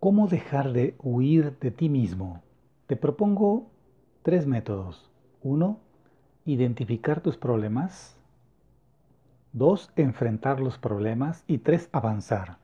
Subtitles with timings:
[0.00, 2.40] ¿Cómo dejar de huir de ti mismo?
[2.86, 3.68] Te propongo
[4.22, 5.10] tres métodos.
[5.42, 5.80] Uno,
[6.44, 8.16] identificar tus problemas.
[9.52, 11.42] Dos, enfrentar los problemas.
[11.48, 12.58] Y tres, avanzar.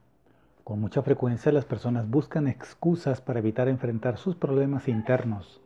[0.62, 5.60] Con mucha frecuencia las personas buscan excusas para evitar enfrentar sus problemas internos.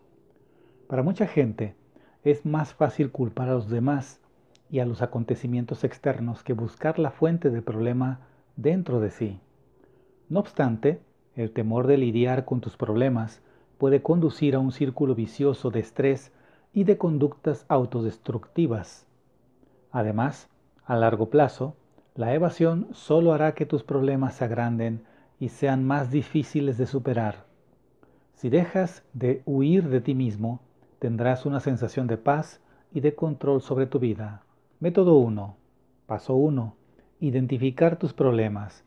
[0.88, 1.76] Para mucha gente
[2.24, 4.22] es más fácil culpar a los demás
[4.70, 8.20] y a los acontecimientos externos que buscar la fuente del problema
[8.56, 9.38] dentro de sí.
[10.30, 11.02] No obstante,
[11.38, 13.40] el temor de lidiar con tus problemas
[13.78, 16.32] puede conducir a un círculo vicioso de estrés
[16.72, 19.06] y de conductas autodestructivas.
[19.92, 20.50] Además,
[20.84, 21.76] a largo plazo,
[22.16, 25.04] la evasión solo hará que tus problemas se agranden
[25.38, 27.46] y sean más difíciles de superar.
[28.34, 30.58] Si dejas de huir de ti mismo,
[30.98, 32.60] tendrás una sensación de paz
[32.92, 34.42] y de control sobre tu vida.
[34.80, 35.56] Método 1.
[36.06, 36.74] Paso 1.
[37.20, 38.82] Identificar tus problemas.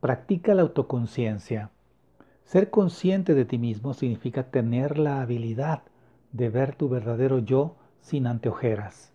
[0.00, 1.70] Practica la autoconciencia.
[2.50, 5.82] Ser consciente de ti mismo significa tener la habilidad
[6.32, 9.12] de ver tu verdadero yo sin anteojeras.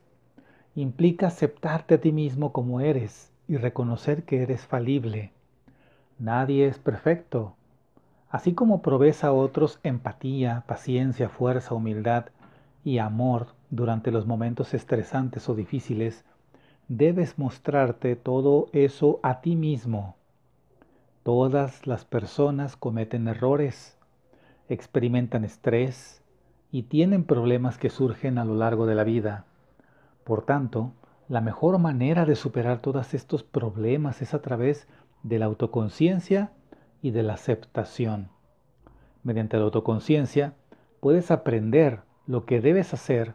[0.73, 5.33] Implica aceptarte a ti mismo como eres y reconocer que eres falible.
[6.17, 7.57] Nadie es perfecto.
[8.29, 12.27] Así como provees a otros empatía, paciencia, fuerza, humildad
[12.85, 16.23] y amor durante los momentos estresantes o difíciles,
[16.87, 20.15] debes mostrarte todo eso a ti mismo
[21.25, 23.97] Todas las personas cometen errores,
[24.69, 26.21] experimentan estrés
[26.71, 29.45] y tienen problemas que surgen a lo largo de la vida.
[30.23, 30.91] Por tanto,
[31.27, 34.87] la mejor manera de superar todos estos problemas es a través
[35.23, 36.51] de la autoconciencia
[37.01, 38.29] y de la aceptación.
[39.23, 40.53] Mediante la autoconciencia
[40.99, 43.33] puedes aprender lo que debes hacer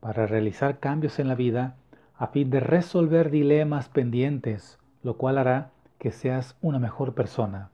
[0.00, 1.76] para realizar cambios en la vida
[2.18, 5.70] a fin de resolver dilemas pendientes, lo cual hará
[6.00, 7.68] que seas una mejor persona.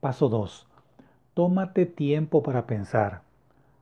[0.00, 0.66] Paso 2.
[1.34, 3.20] Tómate tiempo para pensar.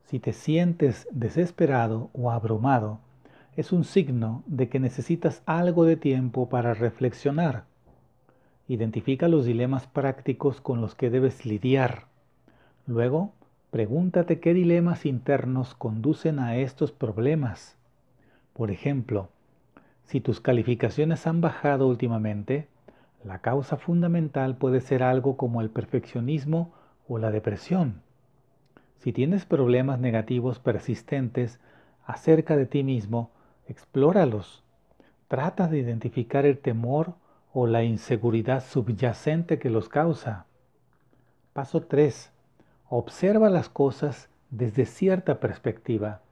[0.06, 2.98] Si te sientes desesperado o abrumado,
[3.56, 7.64] es un signo de que necesitas algo de tiempo para reflexionar.
[8.66, 12.06] Identifica los dilemas prácticos con los que debes lidiar.
[12.86, 13.32] Luego,
[13.70, 17.76] pregúntate qué dilemas internos conducen a estos problemas.
[18.54, 19.28] Por ejemplo,
[20.04, 22.66] si tus calificaciones han bajado últimamente,
[23.24, 26.72] la causa fundamental puede ser algo como el perfeccionismo
[27.08, 28.02] o la depresión.
[28.98, 31.60] Si tienes problemas negativos persistentes
[32.06, 33.30] acerca de ti mismo,
[33.66, 34.62] explóralos.
[35.28, 37.14] Trata de identificar el temor
[37.52, 40.46] o la inseguridad subyacente que los causa.
[41.52, 42.32] Paso 3.
[42.88, 46.22] Observa las cosas desde cierta perspectiva.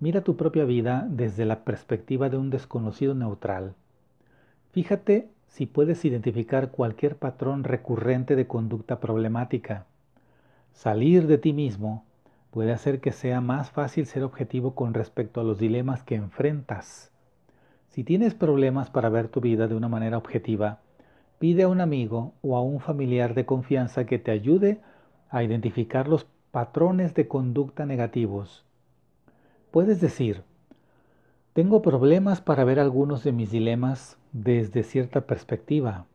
[0.00, 3.74] Mira tu propia vida desde la perspectiva de un desconocido neutral.
[4.72, 9.86] Fíjate si puedes identificar cualquier patrón recurrente de conducta problemática.
[10.72, 12.04] Salir de ti mismo
[12.50, 17.10] puede hacer que sea más fácil ser objetivo con respecto a los dilemas que enfrentas.
[17.88, 20.78] Si tienes problemas para ver tu vida de una manera objetiva,
[21.38, 24.80] pide a un amigo o a un familiar de confianza que te ayude
[25.30, 28.64] a identificar los patrones de conducta negativos.
[29.70, 30.42] Puedes decir,
[31.58, 36.06] tengo problemas para ver algunos de mis dilemas desde cierta perspectiva.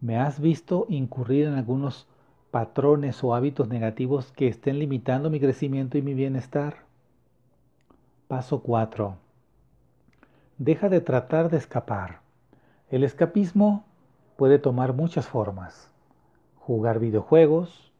[0.00, 2.08] ¿Me has visto incurrir en algunos
[2.50, 6.76] patrones o hábitos negativos que estén limitando mi crecimiento y mi bienestar?
[8.26, 9.18] Paso 4.
[10.56, 12.20] Deja de tratar de escapar.
[12.88, 13.84] El escapismo
[14.38, 15.90] puede tomar muchas formas.
[16.56, 17.92] Jugar videojuegos,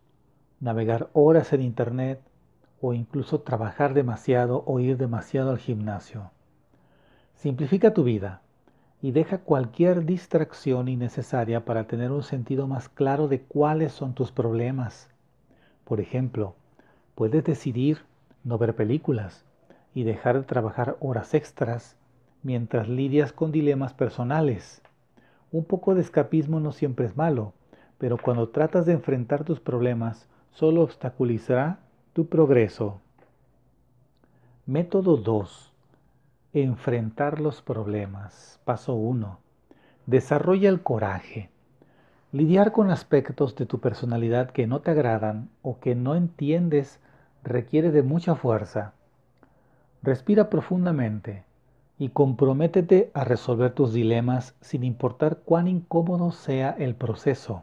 [0.61, 2.23] navegar horas en Internet
[2.81, 6.31] o incluso trabajar demasiado o ir demasiado al gimnasio.
[7.41, 8.43] Simplifica tu vida
[9.01, 14.31] y deja cualquier distracción innecesaria para tener un sentido más claro de cuáles son tus
[14.31, 15.09] problemas.
[15.87, 16.55] Por ejemplo,
[17.15, 18.05] puedes decidir
[18.45, 19.47] no ver películas
[19.95, 21.97] y dejar de trabajar horas extras
[22.43, 24.83] mientras lidias con dilemas personales.
[25.51, 27.55] Un poco de escapismo no siempre es malo,
[27.97, 31.79] pero cuando tratas de enfrentar tus problemas, solo obstaculizará
[32.13, 33.01] tu progreso.
[34.67, 35.70] Método 2
[36.53, 38.59] Enfrentar los problemas.
[38.65, 39.39] Paso 1.
[40.07, 41.49] Desarrolla el coraje.
[42.33, 46.99] Lidiar con aspectos de tu personalidad que no te agradan o que no entiendes
[47.45, 48.95] requiere de mucha fuerza.
[50.03, 51.45] Respira profundamente
[51.99, 57.63] y comprométete a resolver tus dilemas sin importar cuán incómodo sea el proceso.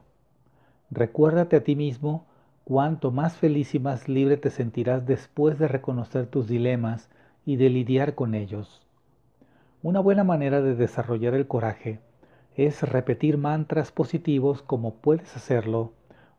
[0.91, 2.25] Recuérdate a ti mismo
[2.63, 7.09] cuánto más feliz y más libre te sentirás después de reconocer tus dilemas
[7.47, 8.81] y de lidiar con ellos.
[9.81, 12.01] Una buena manera de desarrollar el coraje
[12.57, 15.93] es repetir mantras positivos como puedes hacerlo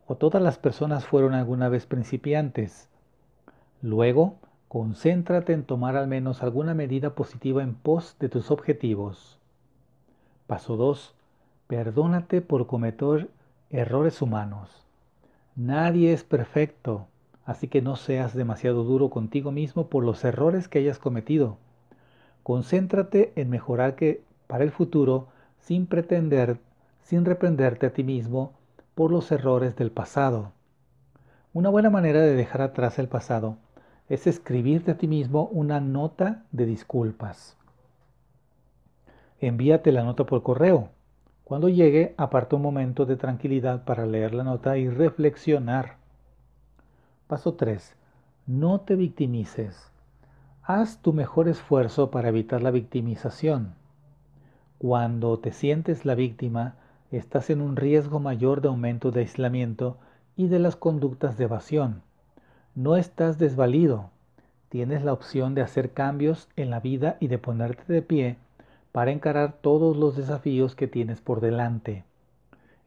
[0.07, 2.91] o todas las personas fueron alguna vez principiantes.
[3.81, 4.37] Luego,
[4.69, 9.39] concéntrate en tomar al menos alguna medida positiva en pos de tus objetivos.
[10.47, 11.15] Paso 2.
[11.69, 13.31] Perdónate por cometer
[13.71, 14.85] errores humanos.
[15.57, 17.07] Nadie es perfecto,
[17.49, 21.57] así que no seas demasiado duro contigo mismo por los errores que hayas cometido.
[22.43, 25.29] Concéntrate en mejorar que para el futuro
[25.59, 26.59] sin pretender,
[27.01, 28.53] sin reprenderte a ti mismo
[28.95, 30.53] por los errores del pasado.
[31.55, 33.57] Una buena manera de dejar atrás el pasado
[34.11, 37.57] es escribirte a ti mismo una nota de disculpas.
[39.41, 40.91] Envíate la nota por correo.
[41.45, 45.98] Cuando llegue, aparta un momento de tranquilidad para leer la nota y reflexionar.
[47.29, 47.95] Paso 3.
[48.47, 49.91] No te victimices.
[50.63, 53.75] Haz tu mejor esfuerzo para evitar la victimización.
[54.79, 56.77] Cuando te sientes la víctima,
[57.11, 59.99] estás en un riesgo mayor de aumento de aislamiento
[60.37, 62.01] y de las conductas de evasión.
[62.75, 64.09] No estás desvalido.
[64.71, 68.39] Tienes la opción de hacer cambios en la vida y de ponerte de pie
[68.91, 72.05] para encarar todos los desafíos que tienes por delante.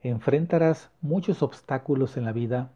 [0.01, 2.71] Enfrentarás muchos obstáculos en la vida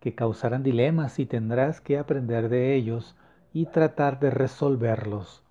[0.00, 3.16] que causarán dilemas y tendrás que aprender de ellos
[3.52, 5.42] y tratar de resolverlos.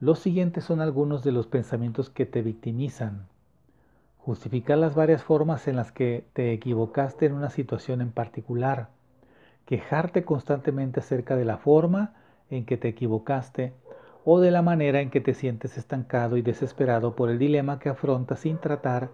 [0.00, 3.26] Los siguientes son algunos de los pensamientos que te victimizan.
[4.18, 8.88] Justificar las varias formas en las que te equivocaste en una situación en particular.
[9.66, 12.14] Quejarte constantemente acerca de la forma
[12.50, 13.74] en que te equivocaste
[14.24, 17.90] o de la manera en que te sientes estancado y desesperado por el dilema que
[17.90, 19.10] afrontas sin tratar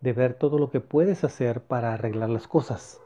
[0.00, 3.00] de ver todo lo que puedes hacer para arreglar las cosas.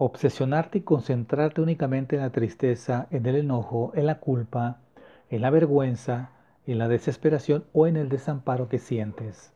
[0.00, 4.78] Obsesionarte y concentrarte únicamente en la tristeza, en el enojo, en la culpa,
[5.28, 6.30] en la vergüenza,
[6.68, 9.52] en la desesperación o en el desamparo que sientes.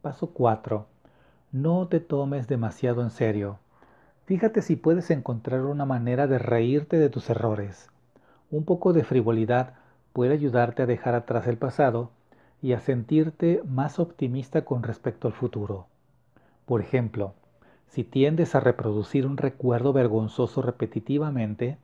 [0.00, 0.86] Paso 4.
[1.52, 3.58] No te tomes demasiado en serio.
[4.24, 7.90] Fíjate si puedes encontrar una manera de reírte de tus errores.
[8.50, 9.74] Un poco de frivolidad
[10.14, 12.10] puede ayudarte a dejar atrás el pasado
[12.62, 15.88] y a sentirte más optimista con respecto al futuro.
[16.64, 17.34] Por ejemplo,
[17.94, 21.78] si tiendes a reproducir un recuerdo vergonzoso repetitivamente,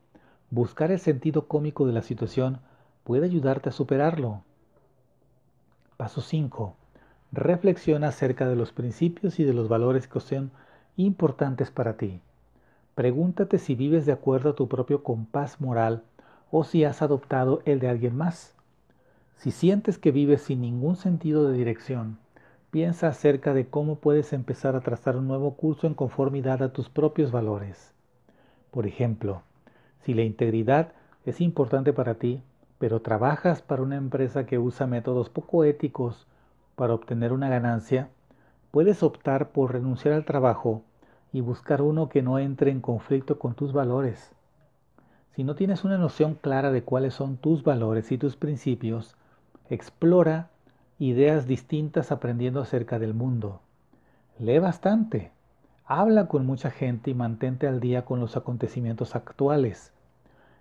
[0.51, 2.59] buscar el sentido cómico de la situación
[3.05, 4.43] puede ayudarte a superarlo.
[5.97, 6.75] Paso 5.
[7.31, 10.51] Reflexiona acerca de los principios y de los valores que son
[10.97, 12.21] importantes para ti.
[12.97, 16.03] Pregúntate si vives de acuerdo a tu propio compás moral
[16.51, 18.57] o si has adoptado el de alguien más.
[19.37, 22.19] Si sientes que vives sin ningún sentido de dirección,
[22.71, 26.89] Piensa acerca de cómo puedes empezar a trazar un nuevo curso en conformidad a tus
[26.89, 27.93] propios valores.
[28.71, 29.43] Por ejemplo,
[30.05, 30.93] si la integridad
[31.27, 32.45] es importante para ti,
[32.79, 36.29] pero trabajas para una empresa que usa métodos poco éticos
[36.77, 38.09] para obtener una ganancia,
[38.71, 40.83] puedes optar por renunciar al trabajo
[41.33, 44.33] y buscar uno que no entre en conflicto con tus valores.
[45.35, 49.17] Si no tienes una noción clara de cuáles son tus valores y tus principios,
[49.69, 50.51] explora
[51.01, 53.61] ideas distintas aprendiendo acerca del mundo.
[54.39, 55.31] Lee bastante,
[55.87, 59.95] habla con mucha gente y mantente al día con los acontecimientos actuales.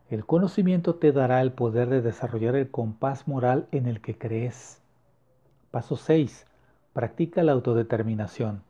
[0.10, 4.82] El conocimiento te dará el poder de desarrollar el compás moral en el que crees.
[5.72, 6.48] Paso 6.
[6.94, 8.62] Practica la autodeterminación.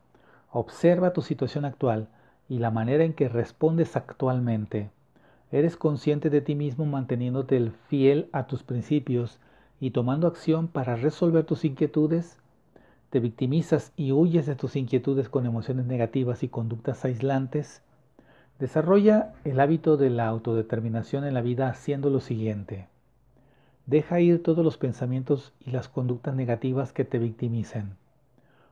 [0.51, 2.07] Observa tu situación actual
[2.49, 4.89] y la manera en que respondes actualmente.
[5.51, 9.39] Eres consciente de ti mismo manteniéndote fiel a tus principios
[9.79, 12.37] y tomando acción para resolver tus inquietudes,
[13.09, 17.81] te victimizas y huyes de tus inquietudes con emociones negativas y conductas aislantes,
[18.59, 22.87] desarrolla el hábito de la autodeterminación en la vida haciendo lo siguiente.
[23.85, 27.95] Deja ir todos los pensamientos y las conductas negativas que te victimicen.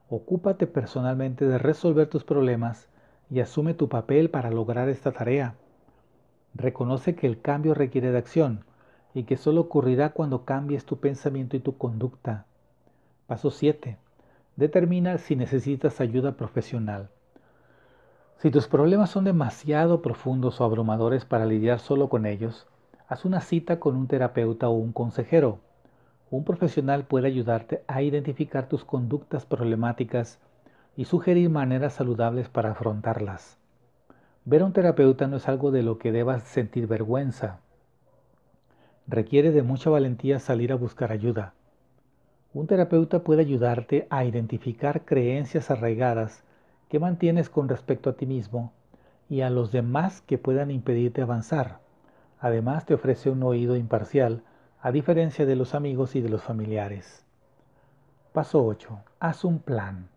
[0.09, 2.87] Ocúpate personalmente de resolver tus problemas
[3.31, 5.55] y asume tu papel para lograr esta tarea.
[6.53, 8.66] Reconoce que el cambio requiere de acción
[9.17, 12.45] y que solo ocurrirá cuando cambies tu pensamiento y tu conducta.
[13.25, 13.97] Paso 7.
[14.55, 17.09] Determina si necesitas ayuda profesional.
[18.37, 22.67] Si tus problemas son demasiado profundos o abrumadores para lidiar solo con ellos,
[23.07, 25.57] haz una cita con un terapeuta o un consejero.
[26.29, 30.37] Un profesional puede ayudarte a identificar tus conductas problemáticas
[30.95, 33.57] y sugerir maneras saludables para afrontarlas.
[34.45, 37.61] Ver a un terapeuta no es algo de lo que debas sentir vergüenza.
[39.07, 41.53] Requiere de mucha valentía salir a buscar ayuda.
[42.53, 46.43] Un terapeuta puede ayudarte a identificar creencias arraigadas
[46.89, 48.71] que mantienes con respecto a ti mismo
[49.29, 51.79] y a los demás que puedan impedirte avanzar.
[52.39, 54.43] Además te ofrece un oído imparcial,
[54.81, 57.25] a diferencia de los amigos y de los familiares.
[58.31, 58.99] Paso 8.
[59.19, 60.07] Haz un plan.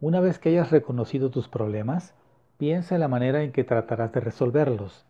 [0.00, 2.14] Una vez que hayas reconocido tus problemas,
[2.56, 5.04] Piensa en la manera en que tratarás de resolverlos.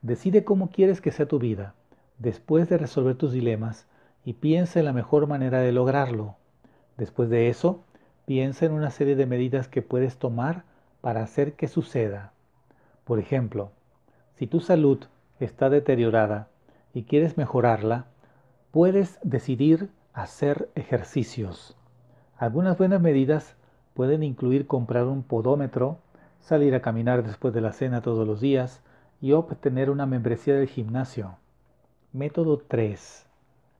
[0.00, 1.74] Decide cómo quieres que sea tu vida,
[2.20, 3.86] después de resolver tus dilemas,
[4.24, 6.36] y piensa en la mejor manera de lograrlo.
[6.96, 7.82] Después de eso,
[8.26, 10.64] piensa en una serie de medidas que puedes tomar
[11.00, 12.32] para hacer que suceda.
[13.04, 13.72] Por ejemplo,
[14.36, 14.98] si tu salud
[15.40, 16.48] está deteriorada
[16.92, 18.04] y quieres mejorarla,
[18.70, 21.76] puedes decidir hacer ejercicios.
[22.36, 23.56] Algunas buenas medidas
[23.94, 25.98] pueden incluir comprar un podómetro,
[26.40, 28.82] salir a caminar después de la cena todos los días
[29.20, 31.36] y obtener una membresía del gimnasio.
[32.12, 33.24] Método 3.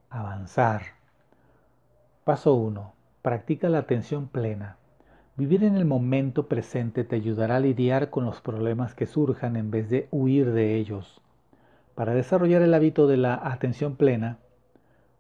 [0.08, 0.82] Avanzar.
[2.22, 2.92] Paso 1.
[3.22, 4.76] Practica la atención plena.
[5.34, 9.72] Vivir en el momento presente te ayudará a lidiar con los problemas que surjan en
[9.72, 11.20] vez de huir de ellos.
[11.96, 14.38] Para desarrollar el hábito de la atención plena,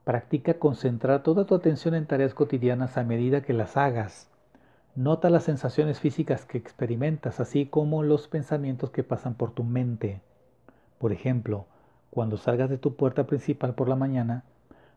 [0.04, 4.30] practica concentrar toda tu atención en tareas cotidianas a medida que las hagas.
[4.94, 10.20] Nota las sensaciones físicas que experimentas, así como los pensamientos que pasan por tu mente.
[11.00, 11.66] Por ejemplo,
[12.10, 14.44] cuando salgas de tu puerta principal por la mañana,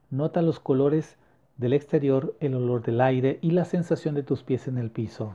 [0.09, 1.17] nota los colores
[1.57, 5.33] del exterior, el olor del aire y la sensación de tus pies en el piso.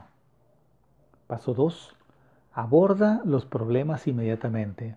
[1.27, 1.95] Paso 2.
[2.53, 4.97] Aborda los problemas inmediatamente.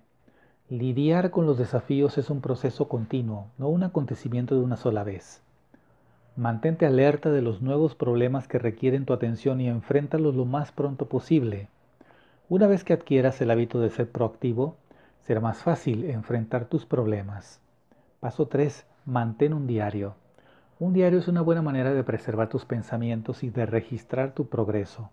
[0.70, 5.42] Lidiar con los desafíos es un proceso continuo, no un acontecimiento de una sola vez.
[6.38, 11.08] Mantente alerta de los nuevos problemas que requieren tu atención y enfréntalos lo más pronto
[11.08, 11.68] posible.
[12.48, 14.78] Una vez que adquieras el hábito de ser proactivo,
[15.22, 17.60] será más fácil enfrentar tus problemas.
[18.20, 18.86] Paso 3.
[19.06, 20.16] Mantén un diario.
[20.80, 25.10] Un diario es una buena manera de preservar tus pensamientos y de registrar tu progreso.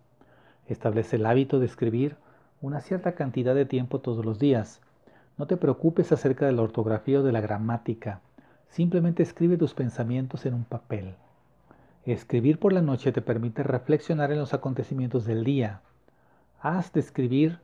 [0.67, 2.17] Establece el hábito de escribir
[2.61, 4.81] una cierta cantidad de tiempo todos los días.
[5.37, 8.21] No te preocupes acerca de la ortografía o de la gramática.
[8.69, 11.15] Simplemente escribe tus pensamientos en un papel.
[12.05, 15.81] Escribir por la noche te permite reflexionar en los acontecimientos del día.
[16.61, 17.61] Haz de escribir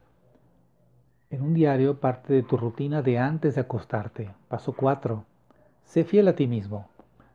[1.35, 4.31] en un diario parte de tu rutina de antes de acostarte.
[4.47, 5.25] Paso 4.
[5.85, 6.87] Sé fiel a ti mismo.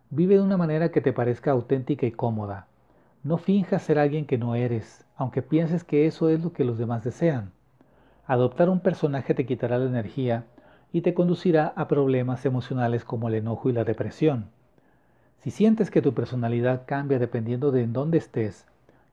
[0.09, 2.67] Vive de una manera que te parezca auténtica y cómoda.
[3.23, 6.77] No finjas ser alguien que no eres, aunque pienses que eso es lo que los
[6.77, 7.51] demás desean.
[8.25, 10.45] Adoptar un personaje te quitará la energía
[10.93, 14.45] y te conducirá a problemas emocionales como el enojo y la depresión.
[15.41, 18.65] Si sientes que tu personalidad cambia dependiendo de en dónde estés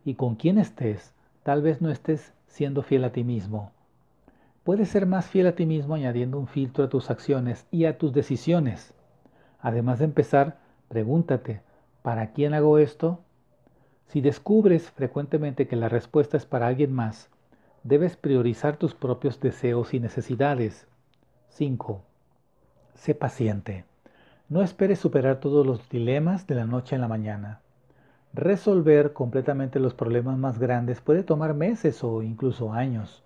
[0.04, 1.12] y con quién estés,
[1.42, 3.72] tal vez no estés siendo fiel a ti mismo.
[4.66, 7.98] Puedes ser más fiel a ti mismo añadiendo un filtro a tus acciones y a
[7.98, 8.94] tus decisiones.
[9.60, 10.58] Además de empezar
[10.88, 11.60] Pregúntate,
[12.02, 13.20] ¿para quién hago esto?
[14.08, 17.30] Si descubres frecuentemente que la respuesta es para alguien más,
[17.84, 20.88] debes priorizar tus propios deseos y necesidades.
[21.50, 22.02] 5.
[22.96, 23.84] Sé paciente.
[24.48, 27.60] No esperes superar todos los dilemas de la noche en la mañana.
[28.32, 33.22] Resolver completamente los problemas más grandes puede tomar meses o incluso años.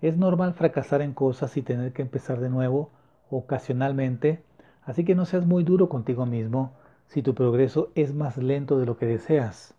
[0.00, 2.90] Es normal fracasar en cosas y tener que empezar de nuevo
[3.30, 4.42] ocasionalmente
[4.88, 6.72] Así que no seas muy duro contigo mismo
[7.08, 9.74] si tu progreso es más lento de lo que deseas.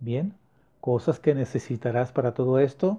[0.00, 0.34] Bien,
[0.80, 2.98] cosas que necesitarás para todo esto,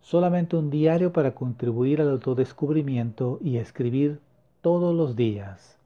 [0.00, 4.20] solamente un diario para contribuir al autodescubrimiento y escribir
[4.60, 5.80] todos los días.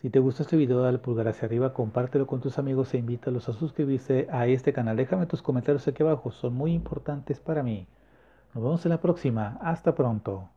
[0.00, 3.50] Si te gustó este video, dale pulgar hacia arriba, compártelo con tus amigos e invítalos
[3.50, 4.96] a suscribirse a este canal.
[4.96, 7.86] Déjame tus comentarios aquí abajo, son muy importantes para mí.
[8.56, 9.58] Nos vemos en la próxima.
[9.60, 10.48] Hasta pronto.